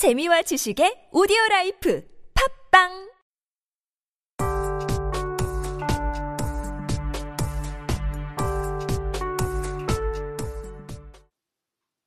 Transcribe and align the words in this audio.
재미와 0.00 0.40
지식의 0.40 1.10
오디오 1.12 1.36
라이프 1.50 2.02
팟빵 2.70 3.10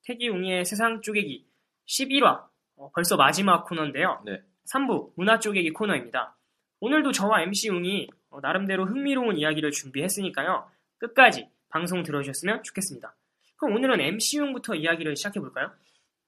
택이, 0.08 0.37
웅이의 0.37 0.66
세상 0.66 1.02
쪼개기 1.02 1.46
11화 1.88 2.48
어, 2.78 2.90
벌써 2.96 3.16
마지막 3.16 3.64
코너인데요. 3.68 4.24
네. 4.26 4.42
3부 4.74 5.12
문화 5.16 5.38
쪼개기 5.38 5.70
코너입니다. 5.74 6.36
오늘도 6.80 7.12
저와 7.12 7.44
MC 7.44 7.70
웅이 7.70 8.08
어, 8.32 8.40
나름대로 8.42 8.88
흥미로운 8.88 9.38
이야기를 9.38 9.70
준비했으니까요. 9.70 10.68
끝까지 10.98 11.48
방송 11.70 12.02
들어주셨으면 12.02 12.64
좋겠습니다. 12.64 13.16
그럼 13.58 13.76
오늘은 13.76 14.02
MC 14.02 14.40
웅부터 14.40 14.74
이야기를 14.74 15.16
시작해 15.16 15.40
볼까요? 15.40 15.72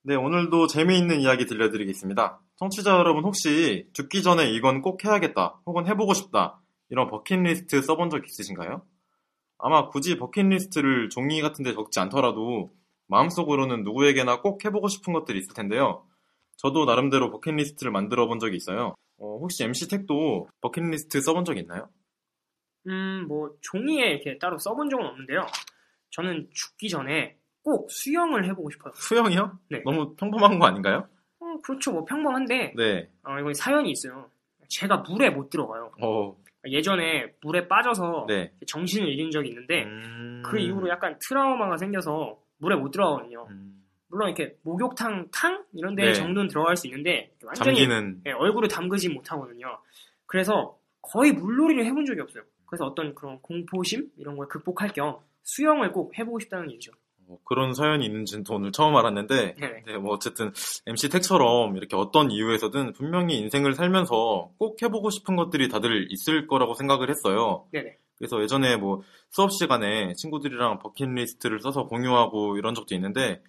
네, 0.08 0.14
오늘도 0.14 0.68
재미있는 0.68 1.20
이야기 1.22 1.48
들려드리겠습니다. 1.48 2.40
청취자 2.58 2.92
여러분 2.92 3.24
혹시 3.24 3.90
죽기 3.92 4.22
전에 4.22 4.52
이건 4.52 4.84
꼭 4.84 5.04
해야겠다, 5.04 5.60
혹은 5.66 5.88
해보고 5.88 6.14
싶다, 6.14 6.62
이런 6.90 7.10
버킷리스트 7.10 7.82
써본 7.82 8.12
적 8.12 8.24
있으신가요? 8.24 8.86
아마 9.58 9.90
굳이 9.90 10.16
버킷리스트를 10.20 11.10
종이 11.10 11.42
같은 11.42 11.64
데 11.64 11.74
적지 11.74 12.00
않더라도 12.02 12.70
마음속으로는 13.08 13.84
누구에게나 13.84 14.42
꼭 14.42 14.64
해보고 14.64 14.90
싶은 14.90 15.12
것들이 15.12 15.40
있을 15.40 15.56
텐데요. 15.56 16.06
저도 16.58 16.86
나름대로 16.86 17.32
버킷리스트를 17.32 17.92
만들어 17.92 18.28
본 18.28 18.38
적이 18.38 18.58
있어요. 18.58 18.94
어, 19.18 19.38
혹시 19.40 19.64
MC 19.64 19.90
택도 19.90 20.48
버킷리스트 20.62 21.20
써본 21.20 21.46
적 21.46 21.58
있나요? 21.58 21.90
음, 22.86 23.26
뭐 23.28 23.50
종이에 23.60 24.12
이렇게 24.12 24.38
따로 24.38 24.60
써본 24.60 24.88
적은 24.88 25.04
없는데요. 25.04 25.48
저는 26.12 26.48
죽기 26.54 26.90
전에 26.90 27.40
꼭 27.66 27.90
수영을 27.90 28.46
해보고 28.46 28.70
싶어요. 28.70 28.94
수영이요? 28.96 29.58
네. 29.72 29.82
너무 29.84 30.16
평범한 30.16 30.60
거 30.60 30.68
아닌가요? 30.68 31.10
어, 31.40 31.60
그렇죠. 31.64 31.92
뭐 31.92 32.06
평범한데 32.06 32.74
네. 32.78 33.10
어, 33.24 33.40
이건 33.40 33.56
사연이 33.56 33.90
있어요. 33.90 34.30
제가 34.70 34.98
물에 34.98 35.32
못 35.32 35.50
들어가요. 35.50 35.92
어, 36.00 36.38
예전에 36.68 37.34
물에 37.42 37.68
빠져서 37.68 38.28
네. 38.28 38.54
정신을 38.68 39.10
잃은 39.10 39.32
적이 39.32 39.50
있는데 39.50 39.84
음, 39.86 40.44
그 40.46 40.60
이후로 40.60 40.88
약간 40.90 41.18
트라우마가 41.20 41.78
생겨서 41.78 42.38
물에 42.58 42.76
못 42.76 42.92
들어가거든요. 42.92 43.48
음, 43.50 43.84
물론 44.10 44.30
이렇게 44.30 44.56
목욕탕 44.62 45.30
탕 45.32 45.64
이런 45.74 45.96
데 45.96 46.06
네. 46.06 46.14
정도는 46.14 46.48
들어갈 46.48 46.78
수 46.78 46.86
있는데 46.86 47.34
완전히 47.44 47.78
잠기는 47.80 48.22
예, 48.28 48.32
얼굴을 48.32 48.70
담그지 48.70 49.10
못하거든요. 49.10 49.80
그래서 50.28 50.78
거의 51.02 51.32
물놀이를 51.32 51.84
해본 51.86 52.06
적이 52.06 52.22
없어요. 52.22 52.44
그래서 52.68 52.86
어떤 52.86 53.16
그런 53.16 53.40
공포심 53.42 54.12
이런 54.18 54.38
걸 54.38 54.48
극복할 54.48 54.90
겸 54.90 55.18
수영을 55.42 55.92
꼭 55.92 56.16
해보고 56.18 56.40
싶다는 56.40 56.70
얘기죠. 56.70 56.92
뭐 57.28 57.40
그런 57.44 57.74
사연이 57.74 58.06
있는지는 58.06 58.44
또 58.44 58.56
오늘 58.56 58.72
처음 58.72 58.96
알았는데, 58.96 59.56
네네. 59.56 59.84
네, 59.86 59.98
뭐 59.98 60.14
어쨌든 60.14 60.52
MC 60.86 61.10
택처럼 61.10 61.78
이렇게 61.78 61.96
어떤 61.96 62.32
이유에서든 62.32 62.94
분명히 62.94 63.38
인생을 63.38 63.74
살면서 63.74 64.52
꼭 64.58 64.82
해보고 64.82 65.10
싶은 65.10 65.36
것들이 65.36 65.70
다들 65.70 66.08
있을 66.12 66.48
거라고 66.48 66.74
생각을 66.74 67.10
했어요. 67.10 67.68
네네. 67.72 67.98
그래서 68.18 68.42
예전에 68.42 68.78
뭐 68.78 69.02
수업 69.30 69.52
시간에 69.52 70.14
친구들이랑 70.14 70.80
버킷리스트를 70.80 71.60
써서 71.60 71.86
공유하고 71.86 72.58
이런 72.58 72.74
적도 72.74 72.96
있는데, 72.96 73.42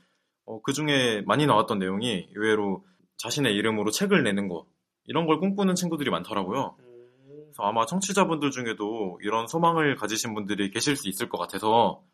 어, 0.44 0.61
그 0.62 0.72
중에 0.72 1.22
많이 1.27 1.46
나왔던 1.46 1.78
내용이 1.78 2.28
의외로 2.34 2.84
자신의 3.18 3.55
이름으로 3.55 3.90
책을 3.90 4.22
내는 4.22 4.48
거, 4.48 4.66
이런 5.05 5.27
걸 5.27 5.38
꿈꾸는 5.38 5.74
친구들이 5.74 6.11
많더라고요. 6.11 6.77
음, 6.80 7.06
그래서 7.28 7.62
아마 7.62 7.86
청취자분들 7.86 8.50
중에도 8.50 9.18
이런 9.22 9.46
소망을 9.46 9.94
가지신 9.96 10.34
분들이 10.34 10.70
계실 10.70 10.96
수 10.96 11.08
있을 11.08 11.28
것 11.28 11.38
같아서 11.38 11.68
어, 11.70 12.05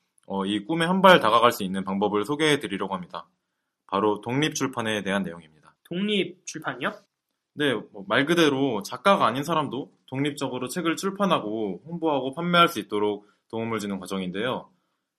이 0.47 0.65
꿈에 0.65 0.87
한 0.87 1.03
발 1.03 1.21
다가갈 1.21 1.53
수 1.53 1.63
있는 1.65 1.85
방법을 1.85 2.25
소개해 2.25 2.59
드리려고 2.61 2.95
합니다. 2.95 3.27
바로 3.87 4.21
독립출판에 4.21 5.03
대한 5.03 5.23
내용입니다. 5.23 5.75
독립 5.85 6.47
출판이요? 6.47 6.93
네, 7.55 7.75
뭐말 7.93 8.25
그대로 8.25 8.83
작가가 8.83 9.27
아닌 9.27 9.45
사람도 9.45 9.91
독립적으로 10.07 10.69
책을 10.69 10.97
출판하고 10.97 11.83
홍보하고 11.87 12.35
판매할 12.35 12.69
수 12.69 12.79
있도록 12.81 13.27
도움을 13.51 13.79
주는 13.79 13.99
과정인데요. 13.99 14.69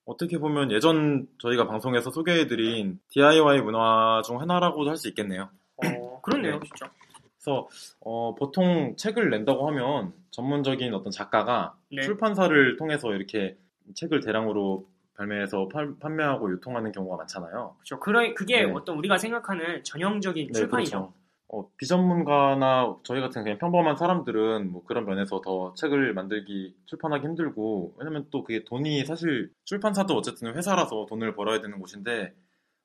어떻게 0.06 0.38
보면 0.40 0.72
예전 0.72 1.28
저희가 1.40 1.68
방송에서 1.68 2.10
소개해드린 2.10 3.00
DIY 3.10 3.62
문화 3.62 4.22
중 4.26 4.42
하나라고도 4.42 4.90
할 4.90 4.98
수 4.98 5.08
있겠네요. 5.10 5.50
어, 5.78 6.22
그렇네요, 6.22 6.60
네. 6.60 6.66
진짜. 6.66 6.92
그래서 7.38 7.68
어, 8.00 8.34
보통 8.36 8.96
책을 8.98 9.30
낸다고 9.30 9.68
하면 9.68 10.14
전문적인 10.32 10.94
어떤 10.94 11.12
작가가 11.12 11.76
네. 11.92 12.02
출판사를 12.02 12.78
통해서 12.78 13.14
이렇게 13.14 13.58
책을 13.96 14.22
대량으로 14.22 14.88
발매해서 15.16 15.68
팔- 15.70 15.96
판매하고 16.00 16.52
유통하는 16.52 16.92
경우가 16.92 17.18
많잖아요. 17.18 17.76
그렇죠. 17.78 18.00
그러, 18.00 18.34
그게 18.34 18.64
네. 18.66 18.72
어떤 18.72 18.98
우리가 18.98 19.18
생각하는 19.18 19.84
전형적인 19.84 20.52
출판이죠. 20.54 20.92
그렇죠. 20.92 21.14
어, 21.50 21.70
비전문가나 21.78 22.96
저희 23.04 23.22
같은 23.22 23.44
그냥 23.44 23.60
평범한 23.60 23.96
사람들은 23.96 24.72
뭐 24.72 24.84
그런 24.86 25.06
면에서 25.06 25.40
더 25.42 25.74
책을 25.76 26.14
만들기, 26.16 26.76
출판하기 26.86 27.24
힘들고, 27.28 27.96
왜냐면 28.00 28.26
또 28.32 28.44
그게 28.44 28.64
돈이 28.64 29.06
사실 29.06 29.52
출판사도 29.66 30.16
어쨌든 30.16 30.56
회사라서 30.56 31.06
돈을 31.08 31.36
벌어야 31.36 31.62
되는 31.62 31.78
곳인데, 31.80 32.34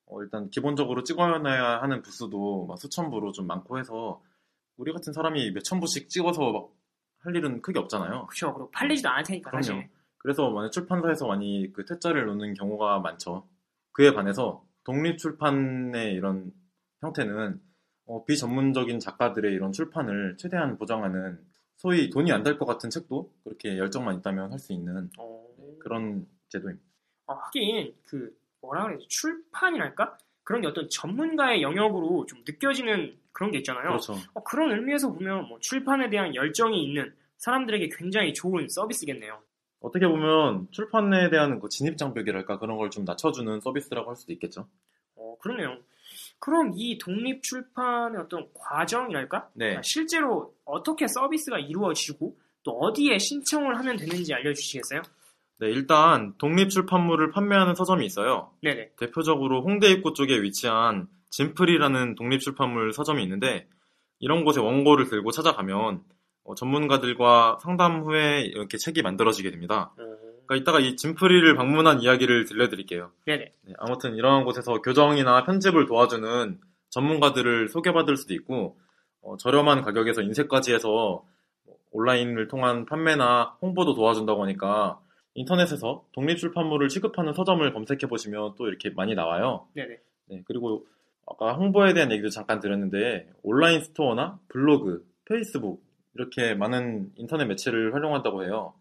어, 0.06 0.22
일단 0.22 0.50
기본적으로 0.50 1.02
찍어놔야 1.02 1.80
하는 1.82 2.02
부수도 2.02 2.66
막 2.66 2.78
수천 2.78 3.10
부로 3.10 3.32
좀 3.32 3.46
많고 3.46 3.78
해서, 3.78 4.20
우리 4.76 4.92
같은 4.92 5.12
사람이 5.14 5.52
몇 5.52 5.62
천 5.64 5.80
부씩 5.80 6.08
찍어서 6.08 6.52
막 6.52 6.68
할 7.20 7.34
일은 7.34 7.60
크게 7.62 7.80
없잖아요. 7.80 8.26
그렇죠. 8.26 8.54
그리고 8.54 8.70
팔리지도 8.70 9.08
않을 9.08 9.24
테니까 9.24 9.50
그럼요. 9.50 9.62
사실. 9.64 9.88
그래서 10.18 10.50
만약 10.50 10.70
출판사에서 10.70 11.26
많이 11.26 11.72
그 11.72 11.84
퇴짜를 11.84 12.26
놓는 12.26 12.54
경우가 12.54 13.00
많죠. 13.00 13.46
그에 13.92 14.12
반해서 14.14 14.64
독립 14.84 15.18
출판의 15.18 16.14
이런 16.14 16.52
형태는 17.00 17.60
어, 18.06 18.24
비전문적인 18.24 19.00
작가들의 19.00 19.52
이런 19.52 19.72
출판을 19.72 20.36
최대한 20.38 20.78
보장하는 20.78 21.38
소위 21.76 22.10
돈이 22.10 22.32
안 22.32 22.42
될 22.42 22.58
것 22.58 22.64
같은 22.66 22.90
책도 22.90 23.32
그렇게 23.44 23.78
열정만 23.78 24.16
있다면 24.18 24.50
할 24.52 24.58
수 24.58 24.72
있는 24.72 25.10
어, 25.18 25.46
그런 25.80 26.26
제도입니다. 26.48 26.84
아, 27.26 27.34
하긴 27.34 27.94
그 28.04 28.36
뭐라 28.60 28.84
그래야 28.84 28.98
지 28.98 29.06
출판이랄까? 29.08 30.18
그런 30.42 30.62
게 30.62 30.68
어떤 30.68 30.88
전문가의 30.88 31.62
영역으로 31.62 32.24
좀 32.26 32.42
느껴지는 32.46 33.16
그런 33.32 33.50
게 33.52 33.58
있잖아요. 33.58 33.88
그렇죠. 33.88 34.14
어, 34.34 34.42
그런 34.42 34.72
의미에서 34.72 35.12
보면 35.12 35.46
뭐 35.46 35.58
출판에 35.60 36.08
대한 36.10 36.34
열정이 36.34 36.82
있는 36.82 37.14
사람들에게 37.36 37.90
굉장히 37.90 38.32
좋은 38.34 38.66
서비스겠네요. 38.68 39.40
어떻게 39.80 40.06
보면 40.08 40.68
출판에 40.70 41.30
대한 41.30 41.60
그 41.60 41.68
진입 41.68 41.96
장벽이랄까 41.96 42.58
그런 42.58 42.76
걸 42.76 42.90
좀 42.90 43.04
낮춰주는 43.04 43.60
서비스라고 43.60 44.08
할 44.10 44.16
수도 44.16 44.32
있겠죠. 44.32 44.66
어, 45.16 45.36
그러네요. 45.40 45.76
그럼 46.40 46.72
이 46.74 46.98
독립 46.98 47.42
출판의 47.42 48.20
어떤 48.22 48.48
과정이랄까? 48.54 49.50
네. 49.54 49.76
아, 49.76 49.80
실제로 49.82 50.54
어떻게 50.64 51.06
서비스가 51.06 51.58
이루어지고 51.58 52.36
또 52.64 52.72
어디에 52.72 53.18
신청을 53.18 53.78
하면 53.78 53.96
되는지 53.96 54.32
알려주시겠어요? 54.34 55.02
네, 55.60 55.68
일단 55.70 56.34
독립 56.38 56.70
출판물을 56.70 57.30
판매하는 57.32 57.74
서점이 57.74 58.06
있어요. 58.06 58.52
네네. 58.62 58.92
대표적으로 58.98 59.62
홍대 59.62 59.88
입구 59.90 60.12
쪽에 60.12 60.40
위치한 60.40 61.08
진플이라는 61.30 62.14
독립 62.14 62.40
출판물 62.40 62.92
서점이 62.92 63.22
있는데 63.24 63.68
이런 64.20 64.44
곳에 64.44 64.60
원고를 64.60 65.08
들고 65.08 65.30
찾아가면 65.32 66.02
어, 66.48 66.54
전문가들과 66.54 67.58
상담 67.60 68.04
후에 68.04 68.40
이렇게 68.40 68.78
책이 68.78 69.02
만들어지게 69.02 69.50
됩니다. 69.50 69.92
그러니까 70.46 70.56
이따가 70.56 70.80
이 70.80 70.96
진플이를 70.96 71.54
방문한 71.54 72.00
이야기를 72.00 72.46
들려드릴게요. 72.46 73.10
네네. 73.26 73.52
네, 73.66 73.72
아무튼 73.76 74.14
이러한 74.14 74.44
곳에서 74.44 74.80
교정이나 74.80 75.44
편집을 75.44 75.84
도와주는 75.84 76.58
전문가들을 76.88 77.68
소개받을 77.68 78.16
수도 78.16 78.32
있고 78.32 78.78
어, 79.20 79.36
저렴한 79.36 79.82
가격에서 79.82 80.22
인쇄까지 80.22 80.72
해서 80.72 81.22
온라인을 81.90 82.48
통한 82.48 82.86
판매나 82.86 83.58
홍보도 83.60 83.94
도와준다고 83.94 84.42
하니까 84.44 85.00
인터넷에서 85.34 86.06
독립 86.12 86.38
출판물을 86.38 86.88
취급하는 86.88 87.34
서점을 87.34 87.70
검색해 87.74 88.06
보시면 88.08 88.54
또 88.56 88.68
이렇게 88.68 88.88
많이 88.88 89.14
나와요. 89.14 89.66
네네. 89.74 89.98
네, 90.30 90.42
그리고 90.46 90.86
아까 91.26 91.52
홍보에 91.52 91.92
대한 91.92 92.10
얘기도 92.10 92.30
잠깐 92.30 92.58
드렸는데 92.58 93.28
온라인 93.42 93.80
스토어나 93.80 94.38
블로그, 94.48 95.06
페이스북 95.26 95.87
이렇게 96.18 96.54
많은 96.54 97.12
인터넷 97.16 97.46
매체를 97.46 97.94
활용한다고 97.94 98.44
해요. 98.44 98.74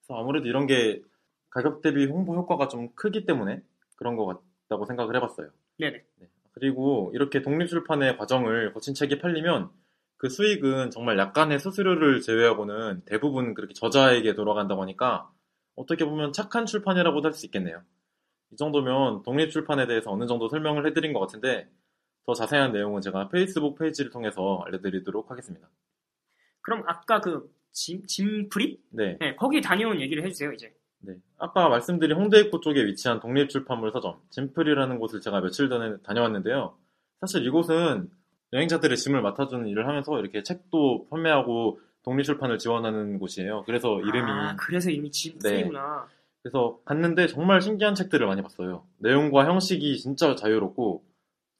그래서 0.00 0.20
아무래도 0.20 0.48
이런 0.48 0.66
게 0.66 1.02
가격 1.50 1.82
대비 1.82 2.06
홍보 2.06 2.36
효과가 2.36 2.68
좀 2.68 2.90
크기 2.94 3.26
때문에 3.26 3.62
그런 3.96 4.16
것 4.16 4.26
같다고 4.68 4.86
생각을 4.86 5.16
해봤어요. 5.16 5.50
네네. 5.78 6.04
그리고 6.52 7.10
이렇게 7.14 7.42
독립출판의 7.42 8.16
과정을 8.18 8.72
거친 8.74 8.94
책이 8.94 9.18
팔리면 9.18 9.70
그 10.18 10.28
수익은 10.28 10.90
정말 10.90 11.18
약간의 11.18 11.58
수수료를 11.60 12.20
제외하고는 12.22 13.02
대부분 13.06 13.54
그렇게 13.54 13.74
저자에게 13.74 14.34
돌아간다고 14.34 14.82
하니까 14.82 15.30
어떻게 15.76 16.04
보면 16.04 16.32
착한 16.32 16.66
출판이라고도 16.66 17.26
할 17.26 17.34
수 17.34 17.46
있겠네요. 17.46 17.82
이 18.52 18.56
정도면 18.56 19.22
독립출판에 19.24 19.86
대해서 19.86 20.12
어느 20.12 20.26
정도 20.26 20.48
설명을 20.48 20.86
해드린 20.86 21.12
것 21.12 21.20
같은데 21.20 21.68
더 22.26 22.34
자세한 22.34 22.72
내용은 22.72 23.02
제가 23.02 23.28
페이스북 23.28 23.78
페이지를 23.78 24.10
통해서 24.10 24.62
알려드리도록 24.66 25.30
하겠습니다. 25.30 25.68
그럼 26.64 26.82
아까 26.86 27.20
그 27.20 27.48
짐, 27.72 28.04
짐프리? 28.06 28.80
네, 28.90 29.16
네, 29.20 29.36
거기 29.36 29.60
다녀온 29.60 30.00
얘기를 30.00 30.24
해주세요, 30.24 30.52
이제. 30.52 30.72
네. 31.00 31.14
아까 31.38 31.68
말씀드린 31.68 32.16
홍대 32.16 32.40
입구 32.40 32.60
쪽에 32.60 32.84
위치한 32.84 33.20
독립출판물 33.20 33.92
서점 33.92 34.16
진플이라는 34.30 34.98
곳을 34.98 35.20
제가 35.20 35.40
며칠 35.40 35.68
전에 35.68 35.96
다녀왔는데요. 36.02 36.76
사실 37.20 37.44
이곳은 37.44 38.10
여행자들의 38.54 38.96
짐을 38.96 39.20
맡아주는 39.20 39.66
일을 39.66 39.86
하면서 39.86 40.18
이렇게 40.18 40.42
책도 40.42 41.08
판매하고 41.10 41.80
독립출판을 42.04 42.58
지원하는 42.58 43.18
곳이에요. 43.18 43.64
그래서 43.66 44.00
이름이 44.00 44.30
아, 44.30 44.56
그래서 44.56 44.90
이름이 44.90 45.10
집 45.10 45.38
네. 45.40 45.68
그래서 46.42 46.78
갔는데 46.84 47.26
정말 47.26 47.60
신기한 47.60 47.94
책들을 47.94 48.26
많이 48.26 48.42
봤어요. 48.42 48.84
내용과 48.98 49.46
형식이 49.46 49.98
진짜 49.98 50.34
자유롭고 50.34 51.02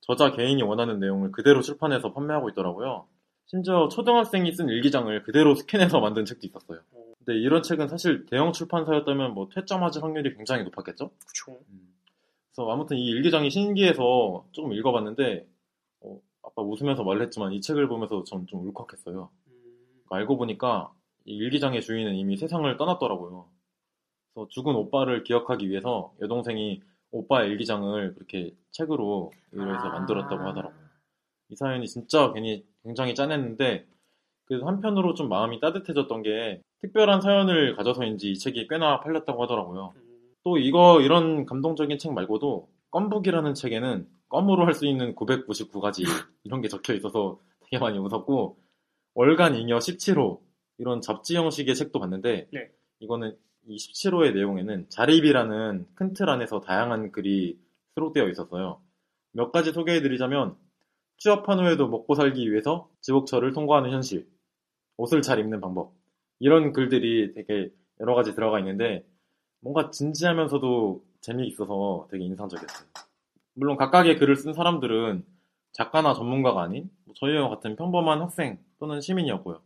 저자 0.03 0.31
개인이 0.31 0.63
원하는 0.63 1.01
내용을 1.01 1.33
그대로 1.33 1.61
출판해서 1.63 2.13
판매하고 2.13 2.51
있더라고요. 2.51 3.07
심지어 3.47 3.89
초등학생이 3.89 4.53
쓴 4.53 4.69
일기장을 4.69 5.23
그대로 5.23 5.55
스캔해서 5.55 6.01
만든 6.01 6.25
책도 6.25 6.47
있었어요. 6.47 6.81
근데 7.19 7.39
이런 7.41 7.63
책은 7.63 7.89
사실 7.89 8.27
대형 8.27 8.53
출판사였다면 8.53 9.35
뭐 9.35 9.49
퇴짜 9.53 9.79
맞을 9.79 10.03
확률이 10.03 10.35
굉장히 10.35 10.65
높았겠죠? 10.65 11.11
그쵸. 11.27 11.59
그래서 12.51 12.71
아무튼 12.71 12.97
이 12.97 13.07
일기장이 13.07 13.51
신기해서 13.51 14.47
조금 14.53 14.73
읽어봤는데 14.73 15.47
어, 16.03 16.21
아까 16.43 16.63
웃으면서 16.63 17.03
말했지만 17.05 17.53
이 17.53 17.61
책을 17.61 17.89
보면서 17.89 18.25
전 18.25 18.47
좀 18.47 18.67
울컥했어요. 18.67 19.29
음, 19.49 19.53
알고 20.11 20.37
보니까 20.37 20.93
이 21.25 21.37
일기장의 21.37 21.81
주인은 21.83 22.15
이미 22.15 22.37
세상을 22.37 22.77
떠났더라고요. 22.77 23.49
그래서 24.35 24.49
죽은 24.51 24.75
오빠를 24.75 25.25
기억하기 25.25 25.69
위해서 25.71 26.13
여동생이 26.21 26.83
오빠의 27.11 27.51
일기장을 27.51 28.15
그렇게 28.15 28.55
책으로 28.73 29.33
의뢰해서 29.53 29.87
아. 29.87 29.91
만들었다고 29.91 30.43
하더라고요. 30.49 30.84
이 31.51 31.57
사연이 31.57 31.87
진짜 31.89 32.33
괜히 32.33 32.65
굉장히 32.83 33.15
짠했는데 33.15 33.87
그래서 34.47 34.67
한편으로 34.67 35.15
좀 35.15 35.29
마음이 35.29 35.61
따뜻해졌던 35.61 36.23
게 36.23 36.61
특별한 36.83 37.21
사연을 37.23 37.77
가져서인지 37.77 38.33
이 38.33 38.39
책이 38.39 38.69
꽤나 38.69 39.01
팔렸다고 39.01 39.43
하더라고요. 39.43 39.93
음, 39.97 40.35
또 40.45 40.59
이거 40.59 41.01
이런 41.01 41.47
감동적인 41.47 41.99
책 41.99 42.13
말고도 42.13 42.69
껌북이라는 42.91 43.55
책에는 43.55 44.07
껌으로 44.29 44.67
할 44.67 44.75
수 44.75 44.87
있는 44.87 45.15
999가지 45.15 46.05
이런 46.45 46.61
게 46.61 46.69
적혀 46.69 46.93
있어서 46.95 47.39
되게 47.63 47.79
많이 47.79 47.99
웃었고 47.99 48.59
월간 49.15 49.55
잉여 49.57 49.79
17호 49.79 50.41
이런 50.79 51.01
잡지 51.01 51.37
형식의 51.37 51.75
책도 51.75 52.01
봤는데 52.01 52.49
네. 52.53 52.71
이거는 53.01 53.37
이 53.67 53.77
17호의 53.77 54.35
내용에는 54.35 54.87
자립이라는 54.91 55.87
큰 55.95 56.13
틀 56.15 56.29
안에서 56.29 56.61
다양한 56.61 57.13
글이 57.13 57.59
수록되어 57.95 58.29
있었어요. 58.29 58.81
몇 59.33 59.53
가지 59.53 59.73
소개해드리자면 59.73 60.57
취업한 61.19 61.61
후에도 61.61 61.89
먹고 61.89 62.15
살기 62.15 62.51
위해서 62.51 62.89
지옥철을 63.01 63.53
통과하는 63.53 63.91
현실, 63.91 64.27
옷을 64.97 65.23
잘 65.23 65.39
입는 65.39 65.61
방법 65.61 65.93
이런 66.39 66.73
글들이 66.73 67.33
되게 67.35 67.71
여러 68.01 68.15
가지 68.15 68.35
들어가 68.35 68.59
있는데 68.59 69.07
뭔가 69.61 69.91
진지하면서도 69.91 71.05
재미있어서 71.21 72.09
되게 72.11 72.25
인상적이었어요. 72.25 72.89
물론 73.55 73.77
각각의 73.77 74.19
글을 74.19 74.37
쓴 74.37 74.53
사람들은 74.53 75.25
작가나 75.73 76.15
전문가가 76.15 76.63
아닌 76.63 76.91
뭐 77.05 77.15
저희와 77.17 77.49
같은 77.49 77.77
평범한 77.77 78.21
학생 78.21 78.59
또는 78.79 79.01
시민이었고요. 79.01 79.61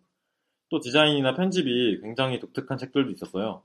또 0.71 0.81
디자인이나 0.81 1.35
편집이 1.35 2.01
굉장히 2.03 2.39
독특한 2.39 2.79
책들도 2.79 3.11
있었어요. 3.11 3.63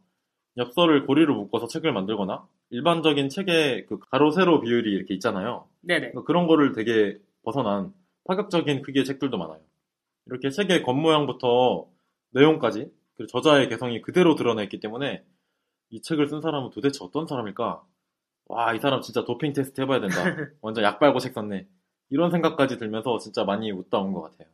엽서를 0.58 1.06
고리로 1.06 1.36
묶어서 1.36 1.68
책을 1.68 1.92
만들거나 1.94 2.48
일반적인 2.70 3.30
책의 3.30 3.86
그 3.88 4.00
가로 4.00 4.32
세로 4.32 4.62
비율이 4.62 4.92
이렇게 4.92 5.14
있잖아요. 5.16 5.68
네네. 5.82 6.12
그러니까 6.12 6.24
그런 6.24 6.48
거를 6.48 6.74
되게 6.74 7.18
벗어난 7.44 7.94
파격적인 8.26 8.82
크기의 8.82 9.06
책들도 9.06 9.38
많아요. 9.38 9.60
이렇게 10.28 10.50
책의 10.50 10.84
겉모양부터 10.84 11.88
내용까지 12.32 12.92
그리고 13.16 13.28
저자의 13.28 13.70
개성이 13.70 14.02
그대로 14.02 14.36
드러나 14.36 14.64
있기 14.64 14.80
때문에 14.80 15.24
이 15.90 16.02
책을 16.02 16.28
쓴 16.28 16.42
사람은 16.42 16.72
도대체 16.72 17.00
어떤 17.02 17.28
사람일까? 17.28 17.84
와, 18.48 18.74
이 18.74 18.80
사람 18.80 19.02
진짜 19.02 19.24
도핑 19.26 19.54
테스트 19.54 19.82
해봐야 19.82 20.00
된다. 20.00 20.16
완전 20.62 20.84
약 20.84 21.00
빨고 21.00 21.20
책 21.20 21.34
썼네. 21.34 21.68
이런 22.10 22.32
생각까지 22.32 22.78
들면서 22.78 23.18
진짜 23.20 23.44
많이 23.44 23.72
웃다 23.72 24.00
온 24.00 24.14
것 24.14 24.22
같아요. 24.22 24.48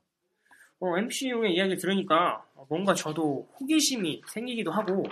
어, 0.82 0.98
MCU의 0.98 1.54
이야기를 1.56 1.78
들으니까 1.78 2.46
뭔가 2.70 2.94
저도 2.94 3.50
호기심이 3.60 4.22
생기기도 4.28 4.72
하고 4.72 5.04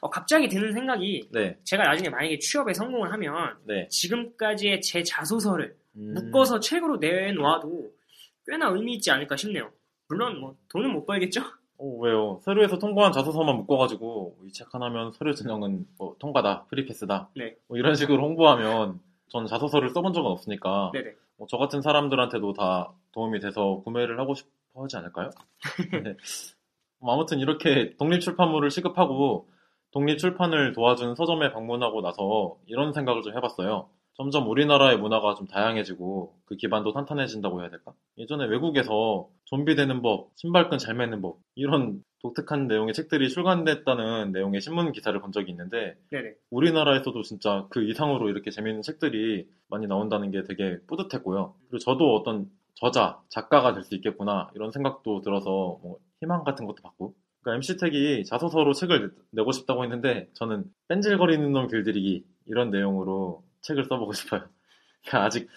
어, 0.00 0.08
갑자기 0.08 0.48
드는 0.48 0.72
생각이 0.72 1.28
네, 1.32 1.58
제가 1.64 1.84
나중에 1.84 2.08
만약에 2.08 2.38
취업에 2.38 2.72
성공을 2.72 3.12
하면 3.12 3.58
네. 3.66 3.86
지금까지의 3.88 4.80
제 4.80 5.02
자소서를 5.02 5.66
음, 5.66 5.81
묶어서 5.92 6.60
책으로 6.60 6.96
내놓아도 6.98 7.90
꽤나 8.46 8.68
의미 8.68 8.94
있지 8.94 9.10
않을까 9.10 9.36
싶네요. 9.36 9.70
물론 10.08 10.40
뭐 10.40 10.56
돈은 10.70 10.92
못 10.92 11.06
벌겠죠? 11.06 11.40
어, 11.78 11.86
왜요? 12.00 12.38
서류에서 12.42 12.78
통과한 12.78 13.12
자소서만 13.12 13.56
묶어가지고 13.56 14.38
이 14.44 14.52
책 14.52 14.74
하나면 14.74 15.12
서류 15.12 15.34
전형은 15.34 15.86
뭐 15.98 16.16
통과다, 16.18 16.64
프리패스다. 16.66 17.30
네. 17.36 17.56
뭐 17.68 17.76
이런 17.78 17.94
식으로 17.94 18.22
홍보하면 18.22 19.00
전 19.28 19.46
자소서를 19.46 19.90
써본 19.90 20.12
적은 20.12 20.30
없으니까 20.30 20.90
네네. 20.92 21.10
뭐 21.38 21.46
저 21.48 21.56
같은 21.56 21.80
사람들한테도 21.82 22.52
다 22.52 22.92
도움이 23.12 23.40
돼서 23.40 23.80
구매를 23.84 24.20
하고 24.20 24.34
싶어 24.34 24.50
하지 24.82 24.96
않을까요? 24.96 25.30
네. 26.04 26.16
뭐 26.98 27.14
아무튼 27.14 27.38
이렇게 27.40 27.96
독립출판물을 27.98 28.70
시급하고 28.70 29.48
독립출판을 29.92 30.72
도와준 30.72 31.14
서점에 31.16 31.52
방문하고 31.52 32.00
나서 32.00 32.56
이런 32.66 32.92
생각을 32.92 33.22
좀 33.22 33.36
해봤어요. 33.36 33.88
점점 34.14 34.48
우리나라의 34.48 34.98
문화가 34.98 35.34
좀 35.34 35.46
다양해지고 35.46 36.34
그 36.44 36.56
기반도 36.56 36.92
탄탄해진다고 36.92 37.60
해야 37.62 37.70
될까? 37.70 37.92
예전에 38.18 38.46
외국에서 38.46 39.28
좀비 39.44 39.74
되는 39.74 40.02
법, 40.02 40.30
신발끈 40.36 40.78
잘 40.78 40.94
매는 40.94 41.22
법 41.22 41.38
이런 41.54 42.02
독특한 42.20 42.68
내용의 42.68 42.94
책들이 42.94 43.28
출간됐다는 43.30 44.32
내용의 44.32 44.60
신문 44.60 44.92
기사를 44.92 45.18
본 45.20 45.32
적이 45.32 45.50
있는데 45.52 45.96
네네. 46.10 46.34
우리나라에서도 46.50 47.22
진짜 47.22 47.66
그 47.70 47.82
이상으로 47.88 48.28
이렇게 48.28 48.50
재밌는 48.50 48.82
책들이 48.82 49.48
많이 49.68 49.86
나온다는 49.86 50.30
게 50.30 50.42
되게 50.44 50.78
뿌듯했고요. 50.86 51.54
그리고 51.68 51.78
저도 51.78 52.14
어떤 52.14 52.50
저자, 52.74 53.20
작가가 53.28 53.72
될 53.74 53.82
수 53.84 53.94
있겠구나 53.96 54.50
이런 54.54 54.70
생각도 54.72 55.22
들어서 55.22 55.78
뭐 55.82 55.98
희망 56.20 56.44
같은 56.44 56.66
것도 56.66 56.82
받고. 56.82 57.14
그러니까 57.40 57.56
MC택이 57.56 58.24
자소서로 58.24 58.72
책을 58.72 59.00
내- 59.08 59.14
내고 59.40 59.50
싶다고 59.52 59.82
했는데 59.84 60.28
저는 60.34 60.64
뺀질거리는 60.88 61.50
놈 61.52 61.66
길들이기 61.66 62.24
이런 62.46 62.70
내용으로 62.70 63.42
책을 63.62 63.84
써보고 63.84 64.12
싶어요. 64.12 64.48
그러니까 65.02 65.24
아직 65.24 65.48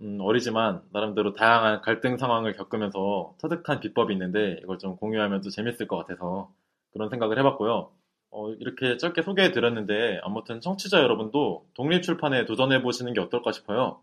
음, 0.00 0.18
어리지만 0.20 0.82
나름대로 0.92 1.32
다양한 1.32 1.80
갈등 1.82 2.16
상황을 2.16 2.54
겪으면서 2.54 3.34
터득한 3.40 3.80
비법이 3.80 4.12
있는데 4.14 4.58
이걸 4.62 4.78
좀 4.78 4.96
공유하면 4.96 5.40
또 5.42 5.50
재밌을 5.50 5.86
것 5.88 5.96
같아서 5.96 6.52
그런 6.92 7.10
생각을 7.10 7.38
해봤고요. 7.38 7.90
어, 8.30 8.50
이렇게 8.52 8.96
짧게 8.96 9.22
소개해 9.22 9.52
드렸는데 9.52 10.20
아무튼 10.22 10.60
청취자 10.60 11.00
여러분도 11.00 11.66
독립출판에 11.74 12.44
도전해 12.44 12.82
보시는 12.82 13.12
게 13.14 13.20
어떨까 13.20 13.52
싶어요. 13.52 14.00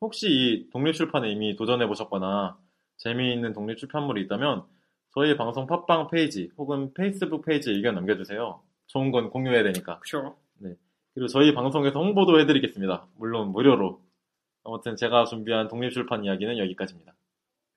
혹시 0.00 0.28
이 0.30 0.70
독립출판에 0.70 1.30
이미 1.30 1.56
도전해 1.56 1.86
보셨거나 1.86 2.58
재미있는 2.98 3.52
독립출판물이 3.52 4.22
있다면 4.22 4.64
저희 5.14 5.36
방송 5.36 5.66
팟빵 5.66 6.08
페이지 6.10 6.50
혹은 6.58 6.92
페이스북 6.94 7.44
페이지에 7.44 7.74
의견 7.74 7.94
남겨주세요. 7.94 8.60
좋은 8.86 9.10
건 9.10 9.30
공유해야 9.30 9.62
되니까. 9.62 9.98
그쵸. 10.00 10.36
그리고 11.18 11.26
저희 11.26 11.52
방송에서 11.52 11.98
홍보도 11.98 12.38
해드리겠습니다. 12.38 13.08
물론 13.16 13.50
무료로. 13.50 14.00
아무튼 14.62 14.94
제가 14.94 15.24
준비한 15.24 15.66
독립출판 15.66 16.24
이야기는 16.24 16.58
여기까지입니다. 16.58 17.12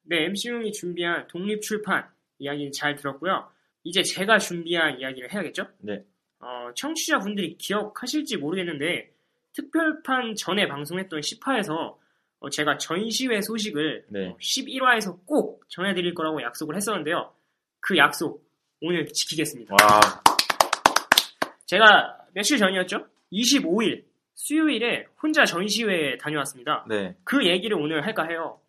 네, 0.03 0.25
MC용이 0.25 0.71
준비한 0.71 1.25
독립출판 1.27 2.07
이야기 2.37 2.71
잘 2.71 2.95
들었고요. 2.95 3.49
이제 3.83 4.03
제가 4.03 4.37
준비한 4.37 4.99
이야기를 4.99 5.33
해야겠죠? 5.33 5.65
네. 5.79 6.03
어, 6.39 6.69
청취자분들이 6.75 7.57
기억하실지 7.57 8.37
모르겠는데 8.37 9.11
특별판 9.53 10.35
전에 10.35 10.67
방송했던 10.67 11.21
10화에서 11.21 11.97
어, 12.41 12.49
제가 12.51 12.77
전시회 12.77 13.41
소식을 13.41 14.05
네. 14.09 14.35
11화에서 14.39 15.25
꼭 15.25 15.63
전해드릴 15.69 16.13
거라고 16.13 16.43
약속을 16.43 16.75
했었는데요. 16.75 17.33
그 17.79 17.97
약속 17.97 18.47
오늘 18.81 19.07
지키겠습니다. 19.07 19.73
와, 19.73 20.21
제가 21.65 22.19
며칠 22.33 22.59
전이었죠? 22.59 23.07
25일 23.31 24.05
수요일에 24.33 25.05
혼자 25.21 25.45
전시회에 25.45 26.17
다녀왔습니다. 26.17 26.85
네. 26.89 27.15
그 27.23 27.45
얘기를 27.45 27.77
오늘 27.77 28.05
할까 28.05 28.23
해요. 28.23 28.59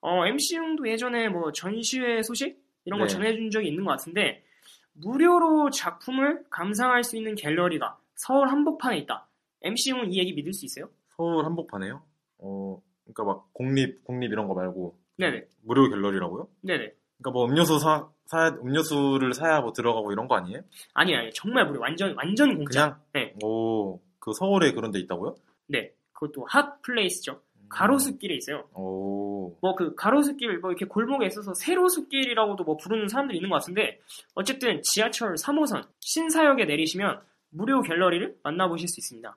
어, 0.00 0.26
MC용도 0.26 0.88
예전에 0.88 1.28
뭐 1.28 1.50
전시회 1.52 2.22
소식 2.22 2.62
이런 2.84 3.00
거 3.00 3.06
네. 3.06 3.12
전해준 3.12 3.50
적이 3.50 3.68
있는 3.68 3.84
것 3.84 3.92
같은데 3.92 4.44
무료로 4.92 5.70
작품을 5.70 6.44
감상할 6.50 7.02
수 7.04 7.16
있는 7.16 7.34
갤러리가 7.34 7.98
서울 8.14 8.48
한복판에 8.48 8.98
있다. 8.98 9.26
MC용은 9.62 10.12
이 10.12 10.18
얘기 10.18 10.34
믿을 10.34 10.52
수 10.52 10.66
있어요? 10.66 10.90
서울 11.16 11.44
한복판에요? 11.46 12.02
어, 12.38 12.82
그러니까 13.04 13.24
막 13.24 13.52
공립, 13.52 14.04
공립 14.04 14.30
이런 14.30 14.46
거 14.46 14.54
말고 14.54 14.98
네네. 15.16 15.46
무료 15.62 15.88
갤러리라고요? 15.88 16.48
네네. 16.60 16.92
그러니까 17.18 17.30
뭐 17.32 17.46
음료수 17.46 17.78
사, 17.78 18.08
사 18.26 18.48
음료수를 18.62 19.32
사야 19.32 19.60
뭐 19.60 19.72
들어가고 19.72 20.12
이런 20.12 20.28
거 20.28 20.36
아니에요? 20.36 20.60
아니에요, 20.92 21.18
아니에요. 21.18 21.32
정말 21.32 21.66
무료. 21.66 21.80
완전, 21.80 22.14
완전 22.16 22.56
공짜. 22.56 23.00
그냥? 23.12 23.32
네. 23.32 23.34
오, 23.42 24.00
그 24.24 24.32
서울에 24.32 24.72
그런 24.72 24.90
데 24.90 24.98
있다고요? 25.00 25.34
네. 25.66 25.92
그것도 26.14 26.46
핫 26.48 26.80
플레이스죠. 26.80 27.42
가로수길에 27.68 28.34
있어요. 28.36 28.66
오, 28.72 29.54
뭐그 29.60 29.96
가로수길 29.96 30.60
뭐 30.60 30.70
이렇게 30.70 30.86
골목에 30.86 31.26
있어서 31.26 31.52
세로수길이라고도 31.52 32.64
뭐 32.64 32.78
부르는 32.78 33.08
사람들이 33.08 33.36
있는 33.36 33.50
것 33.50 33.56
같은데 33.56 34.00
어쨌든 34.34 34.80
지하철 34.82 35.34
3호선 35.34 35.86
신사역에 36.00 36.64
내리시면 36.64 37.20
무료 37.50 37.82
갤러리를 37.82 38.38
만나보실 38.42 38.88
수 38.88 39.00
있습니다. 39.00 39.36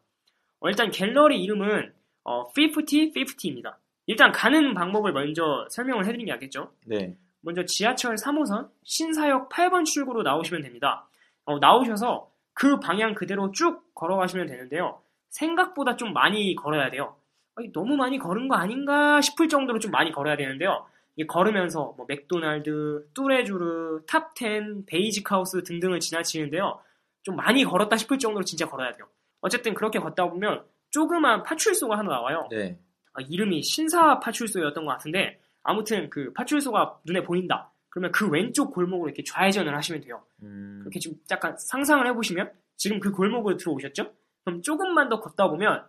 어, 0.62 0.70
일단 0.70 0.90
갤러리 0.90 1.44
이름은 1.44 1.92
어, 2.24 2.48
5050입니다. 2.54 3.76
일단 4.06 4.32
가는 4.32 4.74
방법을 4.74 5.12
먼저 5.12 5.68
설명을 5.70 6.06
해드리는 6.06 6.26
게 6.28 6.32
낫겠죠. 6.32 6.72
네. 6.86 7.14
먼저 7.42 7.66
지하철 7.66 8.16
3호선 8.16 8.70
신사역 8.84 9.50
8번 9.50 9.84
출구로 9.84 10.24
나오시면 10.24 10.62
됩니다. 10.62 11.10
어, 11.44 11.60
나오셔서 11.60 12.30
그 12.58 12.80
방향 12.80 13.14
그대로 13.14 13.52
쭉 13.52 13.84
걸어가시면 13.94 14.48
되는데요. 14.48 15.00
생각보다 15.30 15.96
좀 15.96 16.12
많이 16.12 16.56
걸어야 16.56 16.90
돼요. 16.90 17.16
아니, 17.54 17.72
너무 17.72 17.96
많이 17.96 18.18
걸은 18.18 18.48
거 18.48 18.56
아닌가 18.56 19.22
싶을 19.22 19.48
정도로 19.48 19.78
좀 19.78 19.92
많이 19.92 20.12
걸어야 20.12 20.36
되는데요. 20.36 20.88
이게 21.16 21.28
걸으면서 21.28 21.94
뭐 21.96 22.08
맥도날드, 22.08 23.10
뚜레쥬르, 23.14 24.06
탑10, 24.08 24.88
베이직 24.88 25.32
하우스 25.32 25.62
등등을 25.62 26.00
지나치는데요. 26.00 26.80
좀 27.22 27.36
많이 27.36 27.64
걸었다 27.64 27.96
싶을 27.96 28.18
정도로 28.18 28.44
진짜 28.44 28.68
걸어야 28.68 28.92
돼요. 28.94 29.08
어쨌든 29.42 29.76
그렇게 29.76 30.00
걷다 30.00 30.28
보면 30.28 30.64
조그만 30.90 31.44
파출소가 31.44 31.96
하나 31.96 32.10
나와요. 32.10 32.48
네. 32.50 32.80
아, 33.14 33.22
이름이 33.28 33.62
신사 33.62 34.20
파출소였던 34.20 34.84
것 34.84 34.92
같은데 34.94 35.40
아무튼 35.62 36.10
그 36.10 36.34
파출소가 36.34 37.02
눈에 37.06 37.22
보인다. 37.22 37.72
그러면 37.98 38.12
그 38.12 38.30
왼쪽 38.30 38.76
골목으로 38.76 39.10
이렇게 39.10 39.24
좌회전을 39.24 39.76
하시면 39.76 40.02
돼요. 40.02 40.22
음, 40.44 40.82
그렇게 40.82 41.00
좀 41.00 41.16
약간 41.32 41.58
상상을 41.58 42.06
해보시면 42.06 42.52
지금 42.76 43.00
그 43.00 43.12
골목으로 43.12 43.58
들어오셨죠? 43.58 44.14
그럼 44.46 44.62
조금만 44.62 45.10
더 45.10 45.20
걷다 45.20 45.50
보면 45.50 45.84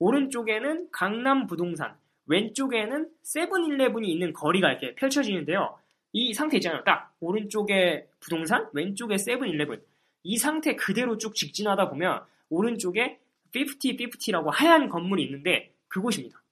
오른쪽에는 0.00 0.88
강남 0.90 1.46
부동산, 1.46 1.94
왼쪽에는 2.26 3.08
세븐일레븐이 3.22 4.10
있는 4.10 4.32
거리가 4.32 4.72
이렇게 4.72 4.96
펼쳐지는데요. 4.96 5.78
이 6.12 6.34
상태 6.34 6.56
있잖아요. 6.56 6.82
딱 6.82 7.14
오른쪽에 7.20 8.08
부동산, 8.18 8.68
왼쪽에 8.72 9.16
세븐일레븐. 9.16 9.80
이 10.24 10.38
상태 10.38 10.74
그대로 10.74 11.16
쭉 11.16 11.32
직진하다 11.32 11.90
보면 11.90 12.24
오른쪽에 12.50 13.20
50-50라고 13.54 14.50
하얀 14.52 14.88
건물이 14.88 15.22
있는데 15.22 15.72
그곳입니다. 15.86 16.42